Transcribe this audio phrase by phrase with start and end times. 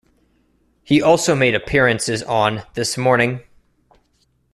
[0.83, 3.41] He also made appearances on "This Morning".